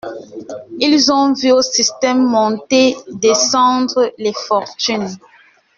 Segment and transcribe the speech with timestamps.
[0.79, 5.09] Ils ont vu au Système monter, descendre les fortunes.